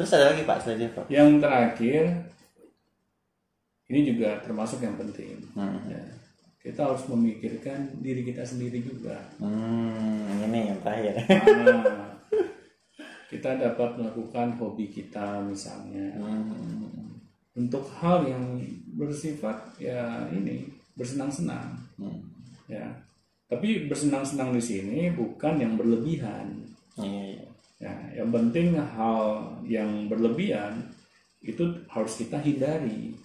[0.00, 1.04] Terus ada lagi pak selanjutnya pak?
[1.12, 2.04] Yang terakhir
[3.92, 5.44] ini juga termasuk yang penting.
[5.52, 5.76] Hmm.
[5.92, 6.00] Ya.
[6.60, 9.20] kita harus memikirkan diri kita sendiri juga.
[9.36, 11.20] Hmm ini yang terakhir.
[11.28, 12.16] Nah,
[13.28, 16.16] kita dapat melakukan hobi kita misalnya.
[16.16, 17.20] Hmm.
[17.60, 18.56] untuk hal yang
[18.96, 20.64] bersifat ya ini
[20.96, 21.76] bersenang-senang.
[22.00, 22.24] Hmm.
[22.72, 22.88] ya.
[23.52, 26.56] Tapi bersenang-senang di sini bukan yang berlebihan.
[26.96, 27.49] Iya
[27.80, 30.84] ya yang penting hal yang berlebihan
[31.40, 33.16] itu harus kita hindari.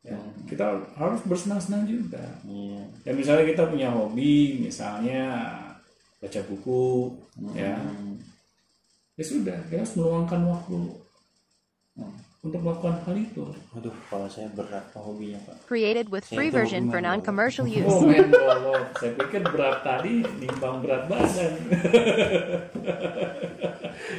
[0.00, 0.16] Ya
[0.48, 0.64] kita
[0.96, 2.24] harus bersenang-senang juga.
[2.42, 5.52] Iya ya misalnya kita punya hobi misalnya
[6.16, 7.12] baca buku
[7.52, 8.16] ya Hmm.
[9.14, 9.22] ya.
[9.22, 10.78] Sudah kita harus meluangkan waktu
[12.00, 12.16] Hmm.
[12.40, 13.44] untuk melakukan hal itu.
[13.76, 15.60] Waduh, kalau saya berat pak hobinya pak.
[15.68, 17.84] Created with free Itu version for non-commercial use.
[17.84, 18.64] oh main golf
[18.96, 21.52] saya pikir berat tadi nimbang berat badan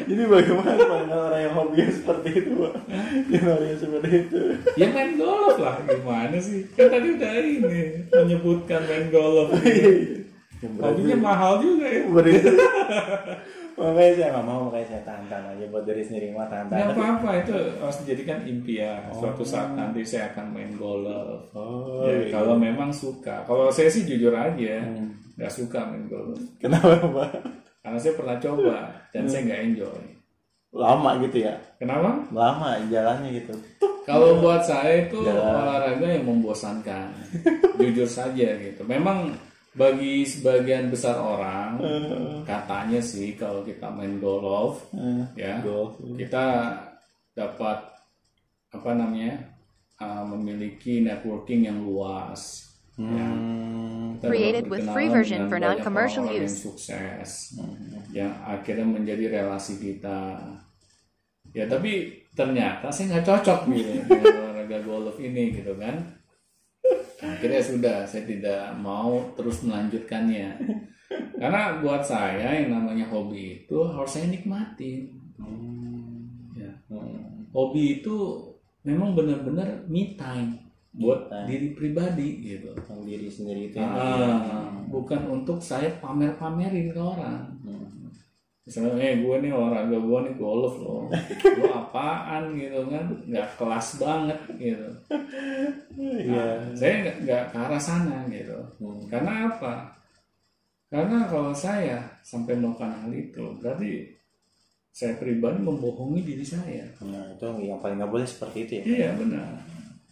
[0.08, 2.74] Jadi bagaimana orang yang hobinya seperti itu pak?
[3.32, 4.40] Yang seperti itu.
[4.80, 9.50] ya main golf lah gimana sih kan tadi udah ini menyebutkan main golf
[10.62, 12.54] hobinya mahal juga ya begitu.
[13.72, 16.94] makanya saya nggak mau, makanya saya tahan-tahan aja buat diri sendiri mah Nggak tahan-tahan.
[16.94, 19.02] apa-apa itu harus dijadikan impian.
[19.10, 21.50] Suatu saat nanti saya akan main golf.
[21.58, 22.30] Oh, ya, iya.
[22.30, 23.42] kalau memang suka.
[23.48, 24.86] Kalau saya sih jujur aja,
[25.34, 26.38] nggak suka main golf.
[26.62, 27.32] Kenapa pak?
[27.82, 28.76] Karena saya pernah coba
[29.10, 30.02] dan saya nggak enjoy.
[30.72, 31.54] Lama gitu ya?
[31.76, 32.24] Kenapa?
[32.32, 33.54] Lama jalannya gitu.
[34.02, 35.62] Kalau buat saya itu Jalan.
[35.62, 37.10] olahraga yang membosankan.
[37.78, 38.82] jujur saja gitu.
[38.86, 39.34] Memang
[39.72, 41.80] bagi sebagian besar orang
[42.44, 45.96] katanya sih kalau kita main golf Eh, ya golf.
[46.20, 46.76] kita
[47.32, 47.80] dapat
[48.70, 49.48] apa namanya
[49.98, 52.71] uh, memiliki networking yang luas.
[53.00, 54.20] Hmm.
[54.22, 56.62] Created with free version for non-commercial use.
[56.62, 57.32] Yang sukses,
[58.14, 60.38] yang akhirnya menjadi relasi kita.
[61.52, 66.22] Ya tapi ternyata saya nggak cocok gitu dengan olahraga golf ini gitu kan.
[67.22, 70.58] Akhirnya sudah, saya tidak mau terus melanjutkannya.
[71.38, 75.10] Karena buat saya yang namanya hobi itu harus saya nikmatin.
[76.58, 76.72] Ya.
[77.54, 78.18] Hobi itu
[78.86, 81.48] memang benar-benar me time buat time.
[81.48, 82.76] diri pribadi gitu.
[82.76, 87.48] Yang diri sendiri itu yang Ah, bukan untuk saya pamer-pamerin ke orang.
[87.64, 87.88] Hmm.
[88.62, 91.10] Misalnya, eh gue nih olahraga gue nih golf loh.
[91.58, 94.90] Gue apaan gitu kan, nggak kelas banget gitu.
[96.30, 98.60] Nah, saya nggak nggak ke arah sana gitu.
[98.78, 99.02] Hmm.
[99.10, 99.98] Karena apa?
[100.94, 104.14] Karena kalau saya sampai melakukan hal itu, berarti
[104.92, 106.86] saya pribadi membohongi diri saya.
[107.02, 108.84] Nah, itu yang paling nggak boleh seperti itu ya.
[108.86, 109.71] Iya benar.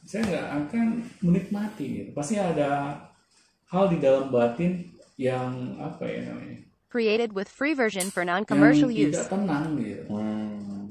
[0.10, 0.86] Saya nggak akan
[1.22, 1.86] menikmati.
[2.02, 2.10] Gitu.
[2.17, 2.98] Pasti ada
[3.69, 4.89] hal di dalam batin
[5.22, 6.65] yang apa ya namanya?
[6.89, 9.22] Created with free version for non-commercial yang use.
[9.22, 10.10] tidak tenang gitu.
[10.10, 10.89] Hmm.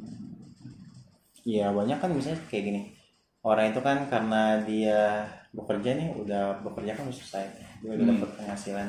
[1.42, 2.81] Iya banyak kan misalnya kayak gini
[3.40, 7.44] orang itu kan karena dia bekerja nih udah bekerja kan udah selesai
[7.81, 8.12] dia udah Hmm.
[8.20, 8.88] dapat penghasilan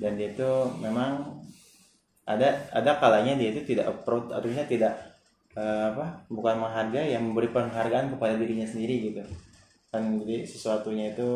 [0.00, 1.44] dan dia itu memang
[2.24, 5.13] ada ada kalanya dia itu tidak approach artinya tidak
[5.54, 9.22] eh, apa bukan menghargai yang memberi penghargaan kepada dirinya sendiri gitu
[9.90, 11.28] kan jadi sesuatunya itu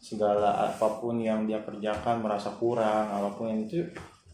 [0.00, 3.84] segala apa pun yang dia kerjakan merasa kurang apa pun yang itu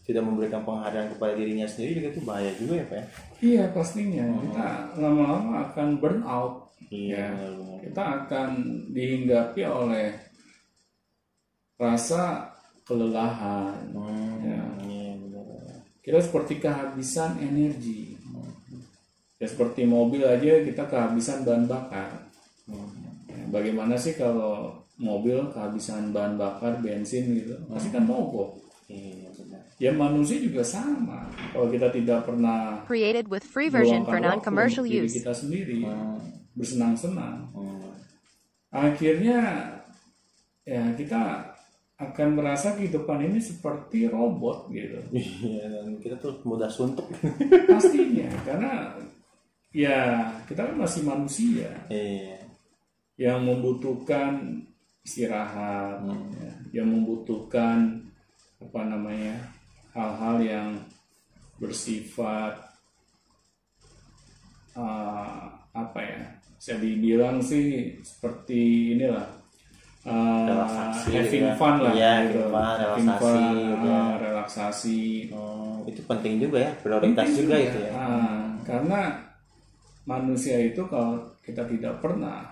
[0.07, 3.05] tidak memberikan penghargaan kepada dirinya sendiri juga itu bahaya juga ya pak ya
[3.37, 4.25] Iya pastinya.
[4.41, 6.73] Kita lama-lama akan burn out.
[6.89, 7.77] Iya, Ya.
[7.85, 8.49] Kita akan
[8.89, 10.09] dihinggapi oleh
[11.77, 12.49] rasa
[12.81, 13.93] kelelahan.
[13.93, 14.61] Hmm, Ya.
[14.89, 15.45] iya, benar.
[16.01, 18.16] Kita seperti kehabisan energi.
[19.37, 22.09] Ya seperti mobil aja kita kehabisan bahan bakar.
[23.29, 27.53] Ya, bagaimana sih kalau mobil kehabisan bahan bakar bensin gitu?
[27.69, 28.57] Pasti kan mogok.
[28.89, 29.61] Iya, benar.
[29.77, 31.29] Ya manusia juga sama.
[31.53, 35.13] Kalau kita tidak pernah Created with free version for non-commercial use.
[35.21, 36.17] kita sendiri Hmm,
[36.57, 37.93] bersenang-senang, hmm.
[38.73, 39.69] akhirnya
[40.65, 41.53] ya kita
[41.97, 44.97] akan merasa kehidupan ini seperti robot gitu.
[45.13, 47.05] Iya, dan kita tuh mudah suntuk.
[47.69, 48.97] Pastinya karena
[49.77, 52.41] ya kita kan masih manusia Iya.
[53.15, 54.57] yang membutuhkan
[55.05, 56.33] istirahat, Hmm.
[56.33, 58.01] ya, yang membutuhkan
[58.57, 59.37] apa namanya
[59.93, 60.69] hal-hal yang
[61.57, 62.57] bersifat
[64.75, 65.37] uh,
[65.73, 66.21] apa ya?
[66.57, 69.25] Saya dibilang sih seperti inilah
[70.09, 71.55] uh, Relaksasi having gitu ya.
[71.55, 72.39] fun lah, Iya, gitu.
[72.41, 73.93] having fun, Having relaksasi fun, gitu ya.
[73.93, 75.01] uh, relaksasi.
[75.31, 77.91] Hmm, itu penting juga ya, prioritas Penting juga, itu ya.
[77.93, 79.01] Ah, karena
[80.07, 82.47] manusia itu kalau kita tidak pernah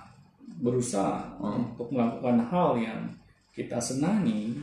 [0.60, 1.72] berusaha Hmm.
[1.74, 3.02] untuk melakukan hal yang
[3.52, 4.60] kita senangi,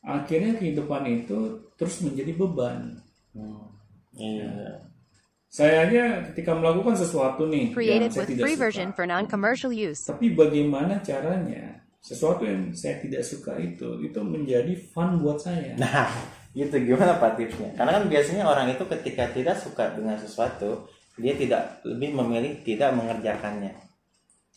[0.00, 1.38] akhirnya kehidupan itu
[1.76, 2.96] terus menjadi beban.
[3.36, 3.68] Hmm,
[4.16, 4.80] Iya.
[5.46, 9.72] Saya aja ketika melakukan sesuatu nih yang saya with tidak free suka, version for non-commercial
[9.72, 10.04] use.
[10.04, 15.76] tapi bagaimana caranya sesuatu yang saya tidak suka itu itu menjadi fun buat saya.
[15.76, 16.08] Nah,
[16.52, 17.72] itu gimana Pak tipsnya?
[17.76, 22.92] Karena kan biasanya orang itu ketika tidak suka dengan sesuatu, dia tidak lebih memilih tidak
[22.92, 23.72] mengerjakannya.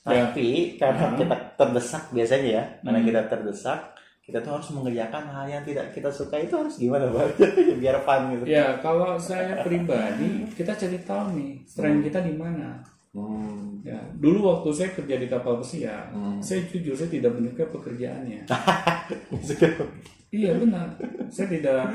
[0.07, 0.25] Ya.
[0.31, 1.17] Tapi karena Hmm.
[1.17, 3.07] kita terdesak biasanya ya, karena Hmm.
[3.07, 3.79] kita terdesak,
[4.23, 7.35] kita tuh harus mengerjakan hal yang tidak kita suka itu harus gimana Pak?
[7.81, 8.43] Biar fun gitu.
[8.45, 12.79] Ya kalau saya pribadi kita cari tahu nih strength kita di mana.
[13.09, 13.81] Hmm.
[13.81, 16.37] Ya, dulu waktu saya kerja di kapal pesiar, Hmm.
[16.37, 18.45] saya jujur saya tidak menyukai pekerjaannya.
[20.29, 20.93] iya benar,
[21.27, 21.89] saya tidak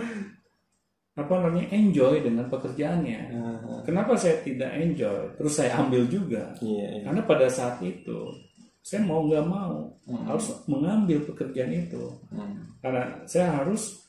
[1.14, 3.20] apa namanya enjoy dengan pekerjaannya.
[3.82, 5.30] Kenapa saya tidak enjoy?
[5.36, 7.00] Terus saya ambil juga, Iya, iya.
[7.04, 8.34] karena pada saat itu
[8.80, 9.94] saya mau nggak mau
[10.26, 12.66] harus mengambil pekerjaan itu, Hmm.
[12.78, 14.02] karena saya harus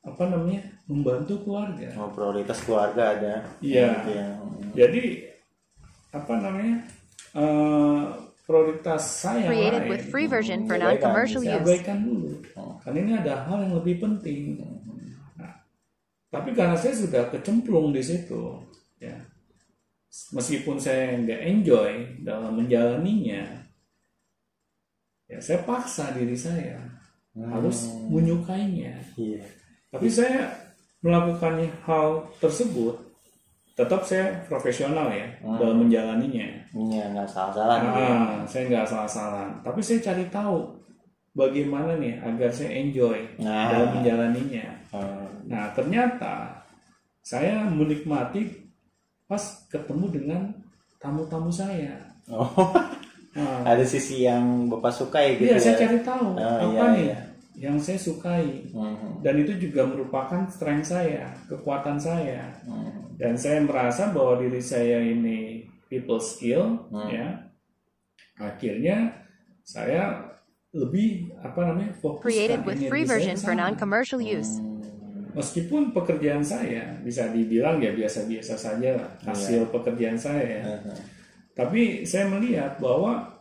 [0.00, 1.92] apa namanya membantu keluarga.
[1.96, 3.34] Oh, prioritas keluarga ada.
[3.60, 3.88] Iya.
[3.96, 4.26] Gitu ya.
[4.30, 4.70] Hmm.
[4.72, 5.02] Jadi
[6.10, 6.76] apa namanya
[7.32, 8.02] eh,
[8.42, 9.90] prioritas saya Created lain.
[9.90, 11.62] with free version for non-commercial saya use.
[11.62, 12.74] abaikan dulu Oh.
[12.82, 14.79] karena ini ada hal yang lebih penting Nah,
[16.30, 18.54] tapi karena saya sudah kecemplung di situ
[18.96, 19.14] ya
[20.30, 21.90] meskipun saya nggak enjoy
[22.22, 23.42] dalam menjalaninya
[25.26, 26.78] ya saya paksa diri saya
[27.34, 29.42] harus menyukainya Iya.
[29.88, 30.50] tapi saya
[31.00, 32.98] melakukan hal tersebut
[33.72, 38.10] tetap saya profesional ya dalam menjalaninya Iya, nggak salah-salah gitu ya.
[38.14, 39.46] Ah, saya nggak salah-salah.
[39.58, 40.70] Tapi saya cari tahu
[41.32, 43.70] bagaimana nih agar saya enjoy Nah.
[43.70, 44.66] dalam menjalaninya.
[44.90, 45.46] Hmm.
[45.46, 46.62] Nah, ternyata
[47.22, 48.50] saya menikmati
[49.24, 49.38] pas
[49.70, 50.42] ketemu dengan
[50.98, 51.94] tamu-tamu saya.
[52.26, 52.50] Oh,
[53.30, 53.62] Ah.
[53.62, 57.06] ada sisi yang bapak sukai gitu Iya, saya ya cari tahu Oh, apa iya, nih
[57.06, 57.18] iya.
[57.62, 58.66] yang saya sukai.
[58.74, 59.22] Mhm.
[59.22, 62.50] Dan itu juga merupakan strength saya, kekuatan saya.
[62.66, 63.14] Mhm.
[63.22, 67.06] Dan saya merasa bahwa diri saya ini people skill, Hmm.
[67.06, 67.26] ya.
[68.34, 69.12] Akhirnya
[69.62, 70.29] saya
[70.72, 74.62] lebih apa namanya fokus Created with free version for non-commercial use.
[75.30, 79.26] Meskipun pekerjaan saya bisa dibilang ya biasa-biasa saja lah Iya.
[79.28, 80.42] hasil pekerjaan saya.
[80.42, 80.62] ya.
[80.62, 80.94] Mhm.
[81.52, 83.38] Tapi saya melihat bahwa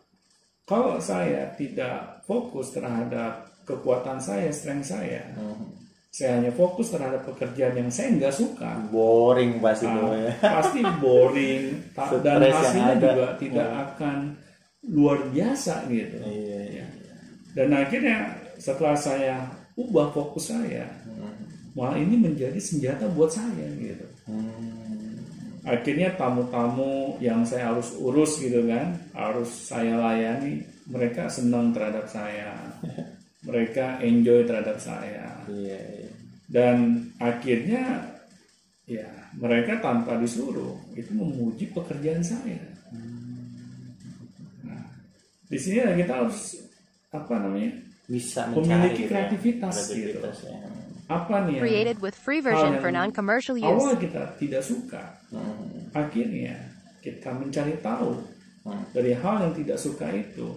[0.63, 5.65] kalau saya tidak fokus terhadap kekuatan saya, strength saya, Mhm.
[6.09, 11.63] saya hanya fokus terhadap pekerjaan yang saya nggak suka, boring pasti itu ya pasti boring
[12.25, 13.81] dan hasilnya juga tidak Hmm.
[13.83, 14.17] akan
[14.89, 16.17] luar biasa gitu.
[16.23, 16.85] iya iya
[17.53, 21.73] Dan akhirnya setelah saya ubah fokus saya, Mhm.
[21.73, 24.05] malah ini menjadi senjata buat saya gitu.
[24.29, 24.77] Hmm.
[25.65, 32.55] akhirnya tamu-tamu yang saya harus urus gitu kan harus saya layani mereka senang terhadap saya
[33.47, 36.12] mereka enjoy terhadap saya iya iya
[36.47, 36.77] dan
[37.19, 38.07] akhirnya
[38.88, 42.63] ya mereka tanpa disuruh itu memuji pekerjaan saya
[44.63, 44.85] nah,
[45.45, 46.68] di sini kita harus
[47.10, 47.72] apa namanya
[48.06, 49.08] bisa Memiliki mencari gitu ya.
[49.08, 50.58] kreativitas kreativitas ya.
[51.08, 53.98] apa nih yang Created with free version for non-commercial awal use.
[54.00, 55.89] kita tidak suka Mhm.
[55.91, 56.56] akhirnya
[57.00, 58.13] kita mencari tahu
[58.60, 58.84] Hmm.
[58.91, 60.52] dari hal yang tidak suka itu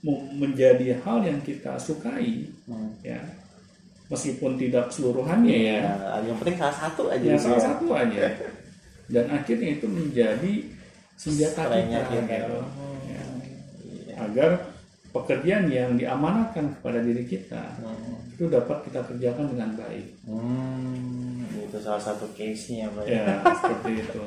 [0.00, 2.90] mau menjadi hal yang kita sukai Hmm.
[3.00, 3.22] ya
[4.08, 7.66] meskipun tidak keseluruhannya ya Ya, yang penting salah satu aja ya gitu salah ya.
[7.68, 8.22] satu aja
[9.06, 10.52] dan akhirnya itu menjadi
[11.14, 12.18] senjata kita, kita.
[12.26, 12.58] gitu.
[13.06, 13.22] Ya.
[13.84, 14.14] Iya.
[14.18, 14.50] agar
[15.12, 18.16] pekerjaan yang diamanatkan kepada diri kita Hmm.
[18.26, 23.04] itu dapat kita kerjakan dengan baik Hmm, itu salah satu case-nya Pak.
[23.04, 23.24] ya.
[23.60, 24.24] seperti itu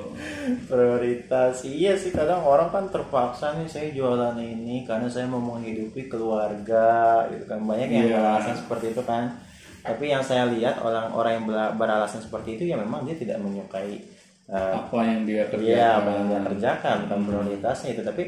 [0.65, 6.05] Prioritas, iya sih kadang orang kan terpaksa nih saya jualan ini karena saya mau menghidupi
[6.05, 6.87] keluarga
[7.27, 8.15] gitu kan banyak yang Iya.
[8.15, 9.41] beralasan seperti itu kan.
[9.81, 14.01] Tapi yang saya lihat orang-orang yang ber- beralasan seperti itu ya memang dia tidak menyukai
[14.45, 18.01] eh, apa yang dia Iya, kerjakan apa yang dia kerjakan bukan prioritasnya itu.
[18.01, 18.23] Tapi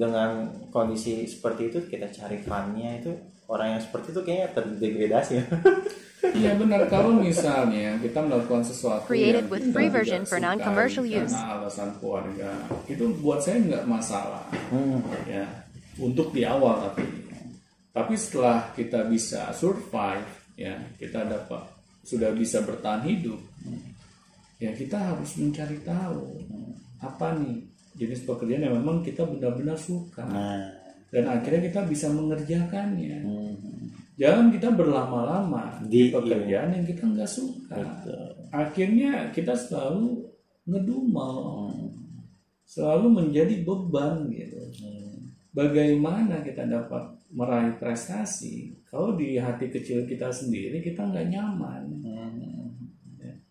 [0.00, 3.12] dengan kondisi seperti itu kita cari fun-nya itu
[3.52, 5.34] orang yang seperti itu kayaknya terdegradasi.
[6.20, 10.36] Iya benar kalau misalnya kita melakukan sesuatu Created yang with kita free tidak version for
[10.36, 11.32] non-commercial karena use.
[11.32, 12.50] alasan keluarga
[12.84, 15.00] itu buat saya nggak masalah Hmm.
[15.24, 15.48] ya
[15.96, 17.08] untuk di awal tapi
[17.90, 20.28] tapi setelah kita bisa survive
[20.60, 21.64] ya kita dapat
[22.04, 23.40] sudah bisa bertahan hidup
[24.60, 26.36] ya kita harus mencari tahu
[27.00, 27.64] apa nih
[28.00, 30.72] jenis pekerjaan yang memang kita benar-benar suka Nah,
[31.10, 33.54] dan akhirnya kita bisa mengerjakannya hmm,
[34.16, 37.72] Jangan kita berlama-lama Di- di pekerjaan yang kita nggak suka.
[37.72, 38.24] betul.
[38.50, 40.28] Akhirnya kita selalu
[40.66, 41.36] ngedumel,
[41.72, 41.88] Hmm.
[42.62, 44.60] selalu menjadi beban gitu.
[44.76, 45.32] Hmm.
[45.50, 51.82] Bagaimana kita dapat meraih prestasi kalau di hati kecil kita sendiri kita nggak nyaman?
[52.04, 52.76] Hmm.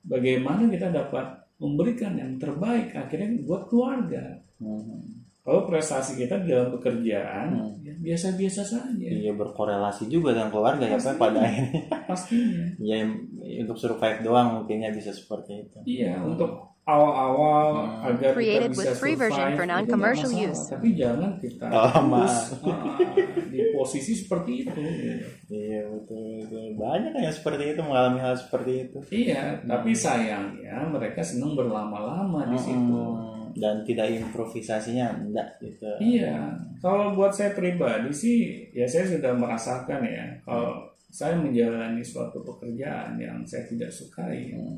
[0.06, 4.40] Bagaimana kita dapat memberikan yang terbaik akhirnya buat keluarga?
[4.58, 5.20] Hmm.
[5.40, 7.74] Kalau prestasi kita di dalam pekerjaan Hmm.
[7.82, 11.82] ya biasa-biasa saja Iya berkorelasi juga dengan keluarga ya Pak pada akhirnya.
[12.06, 12.64] pastinya.
[12.90, 12.98] Ya
[13.60, 15.78] untuk survive doang mungkinnya bisa seperti itu.
[15.86, 18.08] Iya, untuk awal-awal Hmm.
[18.10, 20.62] agar Created kita bisa with free version survive, for non-commercial use.
[20.68, 22.26] Tapi jangan kita Lama.
[22.26, 22.78] terus ah,
[23.48, 24.82] di posisi seperti itu.
[25.48, 26.66] Iya betul, betul.
[26.76, 28.98] Banyak yang seperti itu mengalami hal seperti itu.
[29.10, 32.98] Iya, tapi sayangnya mereka senang berlama-lama di situ.
[32.98, 33.38] Hmm.
[33.50, 35.90] Dan tidak improvisasinya enggak gitu.
[36.00, 42.46] Iya, kalau buat saya pribadi sih, ya saya sudah merasakan ya, kalau saya menjalani suatu
[42.46, 44.78] pekerjaan yang saya tidak sukai, Hmm.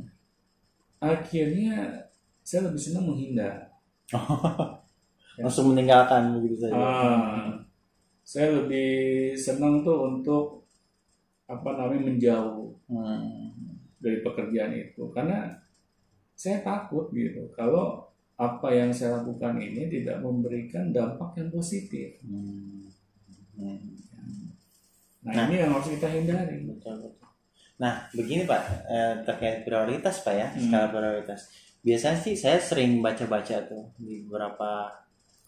[1.02, 2.06] Akhirnya
[2.46, 3.74] saya lebih senang menghindar.
[5.42, 6.76] Langsung meninggalkan begitu saja.
[6.78, 7.50] Ah,
[8.22, 8.90] saya lebih
[9.34, 10.62] senang tuh untuk
[11.50, 13.56] apa namanya menjauh Hmm.
[14.04, 15.48] dari pekerjaan itu karena
[16.36, 18.04] saya takut gitu kalau
[18.36, 22.20] apa yang saya lakukan ini tidak memberikan dampak yang positif.
[22.22, 22.92] Hmm.
[23.56, 23.80] Hmm.
[25.24, 25.44] Nah, Nah.
[25.48, 26.68] ini yang harus kita hindari.
[26.68, 27.31] Betul, betul.
[27.82, 30.70] Nah, begini Pak, eh, terkait prioritas Pak ya, Hmm.
[30.70, 31.50] skala prioritas.
[31.82, 34.86] Biasanya sih saya sering baca-baca tuh di beberapa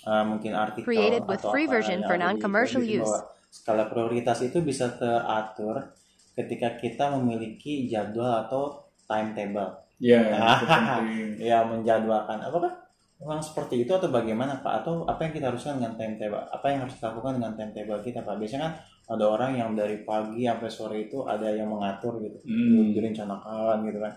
[0.03, 3.07] eh, mungkin artikel Created with atau free apa version for non-commercial use.
[3.07, 5.93] bahwa Skala prioritas itu bisa teratur
[6.33, 9.77] ketika kita memiliki jadwal atau timetable.
[10.01, 10.19] Ya,
[10.59, 11.37] itu penting.
[11.39, 12.41] Ya, menjadwalkan.
[12.41, 12.83] Apakah
[13.21, 14.83] memang seperti itu atau bagaimana Pak?
[14.83, 16.43] Atau apa yang kita haruskan dengan timetable?
[16.51, 18.35] Apa yang harus dilakukan dengan timetable kita Pak?
[18.35, 18.73] Biasanya kan
[19.03, 22.95] ada orang yang dari pagi sampai sore itu ada yang mengatur gitu Hmm.
[22.95, 24.13] direncanakan gitu kan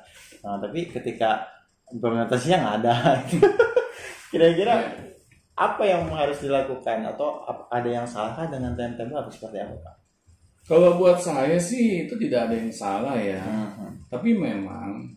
[0.47, 1.43] nah tapi ketika
[1.91, 2.95] implementasinya nggak ada
[4.30, 4.74] kira-kira
[5.57, 7.41] apa yang harus dilakukan atau
[7.72, 9.95] ada yang salah dengan timetable atau seperti apa Pak?
[10.68, 13.41] Kalau buat saya sih itu tidak ada yang salah ya.
[13.41, 14.11] Mhm.
[14.12, 15.16] Tapi memang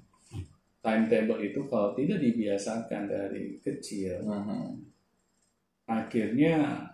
[0.80, 4.80] timetable itu kalau tidak dibiasakan dari kecil, Mhm.
[5.89, 6.88] akhirnya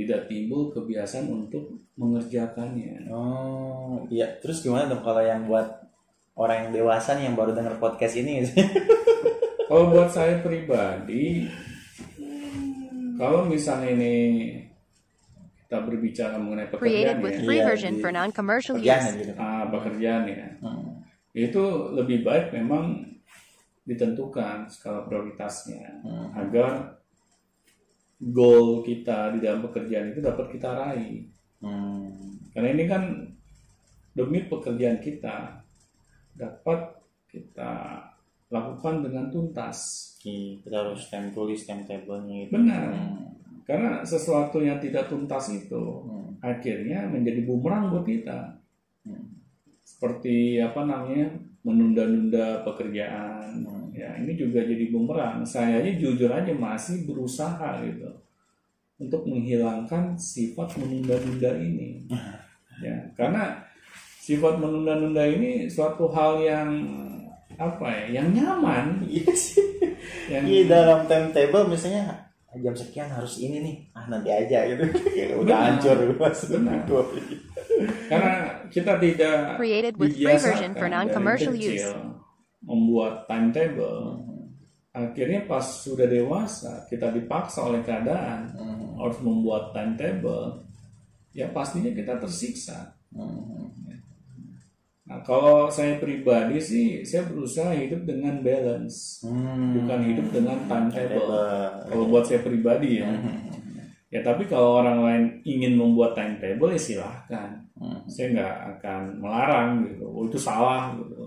[0.00, 3.06] tidak timbul kebiasaan untuk mengerjakannya.
[3.08, 5.68] Oh iya terus gimana dong kalau yang buat
[6.34, 8.40] orang yang dewasa nih yang baru dengar podcast ini
[9.68, 11.46] Kalau buat saya pribadi,
[13.14, 14.14] kalau misalnya ini
[15.62, 19.30] kita berbicara mengenai Created pekerjaan ya, free Iya, version di- for non-commercial kerjaan use.
[19.36, 21.06] ah, pekerjaan ya, Hmm.
[21.30, 21.62] itu
[21.94, 23.06] lebih baik memang
[23.84, 26.34] ditentukan skala prioritasnya Hmm.
[26.34, 26.98] agar
[28.20, 31.24] goal kita di dalam pekerjaan itu dapat kita raih.
[31.64, 32.36] Hmm.
[32.52, 33.02] Karena ini kan
[34.12, 35.64] demi pekerjaan kita
[36.36, 37.00] dapat
[37.32, 38.04] kita
[38.50, 40.10] lakukan dengan tuntas.
[40.20, 42.52] Oke, kita harus time tulis timetable-nya gitu.
[42.60, 42.88] Benar.
[42.92, 43.24] Hmm.
[43.64, 46.36] Karena sesuatu yang tidak tuntas itu Hmm.
[46.44, 48.60] akhirnya menjadi bumerang buat kita.
[49.08, 49.40] Hmm.
[49.80, 51.32] Seperti apa namanya
[51.64, 53.64] menunda-nunda pekerjaan.
[53.64, 53.79] Hmm.
[53.90, 55.42] Ya ini juga jadi bumerang.
[55.42, 58.10] Saya aja jujur aja masih berusaha gitu
[59.00, 61.88] untuk menghilangkan sifat menunda-nunda ini.
[62.80, 63.60] Ya karena
[64.24, 66.70] sifat menunda-nunda ini suatu hal yang
[67.60, 69.60] apa ya, yang nyaman, Iya sih.
[70.32, 72.08] yang Iya dalam timetable misalnya
[72.48, 73.76] "Ah, jam sekian harus ini nih.
[73.92, 74.80] Ah nanti aja gitu.
[75.12, 75.68] Kayak Udah Benar.
[75.76, 76.40] hancur mas.
[76.48, 76.80] Benar.
[78.08, 78.32] karena
[78.72, 80.88] kita tidak Created with free version for
[81.52, 81.84] use.
[82.60, 84.20] Membuat timetable
[84.90, 88.98] akhirnya pas sudah dewasa kita dipaksa oleh keadaan Hmm.
[88.98, 90.60] harus membuat timetable
[91.30, 93.70] ya pastinya kita tersiksa Hmm.
[95.02, 99.74] nah kalau saya pribadi sih saya berusaha hidup dengan balance Hmm.
[99.76, 101.86] bukan hidup dengan timetable Timetable.
[101.86, 103.10] kalau buat saya pribadi ya
[104.08, 108.02] ya tapi kalau orang lain ingin membuat timetable ya silahkan Hmm.
[108.06, 111.19] saya nggak akan melarang gitu oh itu salah gitu Hmm.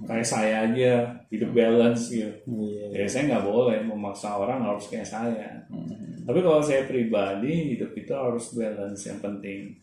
[0.00, 0.92] Kayak saya aja
[1.28, 2.84] hidup balance gitu Iya.
[2.94, 6.24] ya saya nggak boleh memaksa orang harus kayak saya Hmm.
[6.24, 9.76] tapi kalau saya pribadi hidup itu harus balance yang penting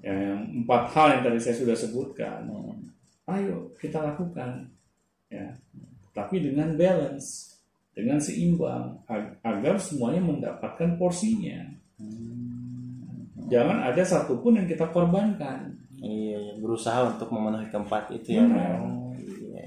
[0.00, 2.90] yang empat hal yang tadi saya sudah sebutkan Hmm.
[3.28, 4.66] ayo kita lakukan
[5.28, 5.52] ya
[6.10, 7.54] tapi dengan balance
[7.92, 11.64] dengan seimbang ag- agar semuanya mendapatkan porsinya
[13.46, 18.44] jangan ada satupun yang kita korbankan Iya, iya, berusaha untuk memenuhi keempat itu ya.
[18.44, 18.84] Benar.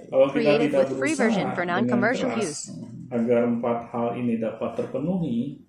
[0.09, 2.73] Kalau kita Created tidak with free version for non-commercial use.
[3.07, 5.61] agar empat hal ini dapat terpenuhi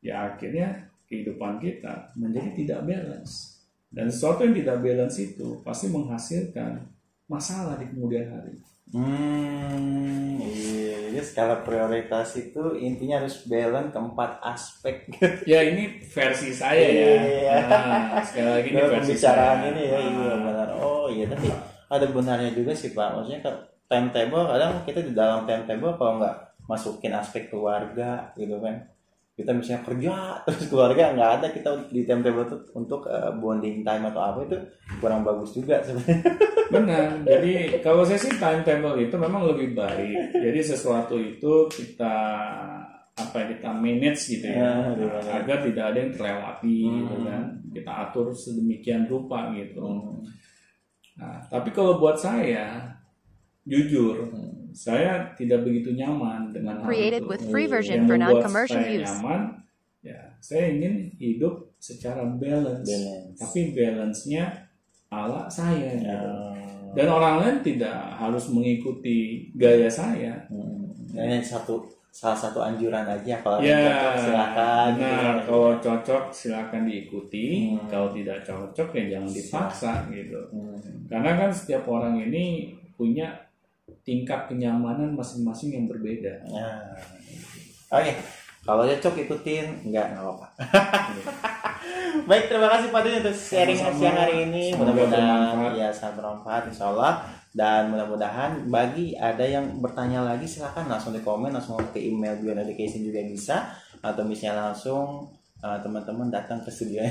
[0.00, 0.68] ya akhirnya
[1.04, 6.84] kehidupan kita menjadi tidak balance dan sesuatu yang tidak balance itu pasti menghasilkan
[7.24, 8.56] masalah di kemudian hari
[8.86, 15.08] Hmm, iya, jadi skala prioritas itu intinya harus balance keempat aspek.
[15.50, 17.54] ya ini versi saya ya Iya.
[17.64, 20.68] nah, sekali lagi ini versi pembicaraan saya ini ya, iya Nah, benar.
[20.76, 21.48] Oh iya, tapi
[21.86, 23.08] ada benarnya juga sih Pak.
[23.14, 23.50] Maksudnya ke
[23.94, 28.90] timetable kadang kita di dalam timetable kalau nggak masukin aspek keluarga gitu kan.
[29.34, 30.14] Kita misalnya kerja
[30.44, 34.56] terus keluarga nggak ada kita di timetable itu untuk eh, bonding time atau apa itu
[34.98, 36.18] kurang bagus juga sebenarnya.
[36.64, 42.16] benar jadi kalau saya sih timetable itu memang lebih baik jadi sesuatu itu kita
[43.14, 45.22] apa ya, kita manage gitu ya Ya, benar.
[45.38, 47.26] agar tidak ada yang terlewati gitu Hmm.
[47.28, 50.18] kan kita atur sedemikian rupa gitu Hmm.
[51.14, 52.90] Nah, tapi kalau buat saya,
[53.64, 54.68] jujur, Hmm.
[54.70, 57.30] saya tidak begitu nyaman dengan hal Created itu.
[57.30, 59.06] with free version Yang for membuat non-commercial saya use.
[59.10, 59.40] nyaman,
[60.00, 63.38] ya, saya ingin hidup secara balance, Balance.
[63.38, 64.44] tapi balance-nya
[65.08, 65.90] ala saya.
[65.94, 66.04] gitu.
[66.04, 66.52] Ya.
[66.94, 69.18] Dan orang lain tidak harus mengikuti
[69.52, 70.46] gaya saya.
[70.46, 70.94] Hmm.
[71.10, 74.86] Ini satu salah satu anjuran aja kalau Ya, cocok silakan.
[74.92, 75.36] gitu Nah, kan.
[75.42, 77.86] kalau cocok silakan diikuti, Hmm.
[77.88, 80.40] kalau tidak cocok ya jangan dipaksa gitu.
[80.48, 80.78] Hmm.
[81.04, 82.44] Karena kan setiap orang ini
[82.92, 83.34] punya
[84.04, 86.44] tingkat kenyamanan masing-masing yang berbeda.
[86.52, 86.94] Nah,
[87.90, 88.12] oke.
[88.64, 90.46] Kalau cocok ikutin, enggak enggak apa-apa.
[92.28, 94.00] Baik, terima kasih Pak Dwi untuk sharing Sama-sama.
[94.00, 94.64] siang hari ini.
[94.72, 97.28] Mudah-mudahan ya sangat bermanfaat insya Allah.
[97.52, 102.64] Dan mudah-mudahan bagi ada yang bertanya lagi silahkan langsung di komen, langsung ke email Beyond
[102.64, 103.68] Education juga bisa.
[104.00, 105.28] Atau misalnya langsung
[105.60, 107.04] uh, teman-teman datang ke studio.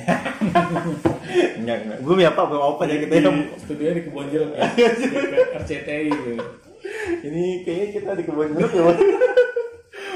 [1.62, 2.00] enggak, enggak.
[2.02, 3.14] Gue ya Pak, belum open ya kita.
[3.14, 3.30] Di
[3.62, 4.66] studio di kebun jeruk ya.
[5.62, 6.63] RCTI gitu.
[7.22, 8.84] Ini kayaknya kita di kebun jeruk ya.
[8.90, 8.98] Pak.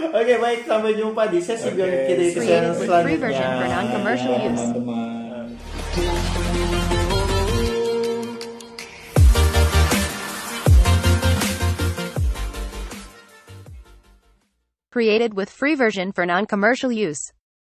[0.17, 3.19] Oke baik sampai jumpa di sesi Oke, Beyond Education Created selanjutnya.
[3.21, 5.07] version for non-commercial Ya, teman-teman.
[14.91, 17.31] Created with free version for non-commercial use.